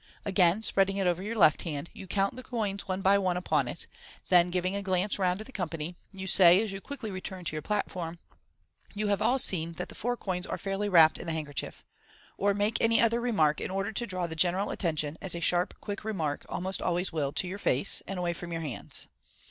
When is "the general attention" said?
14.25-15.19